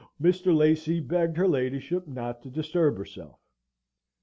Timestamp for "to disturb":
2.41-2.97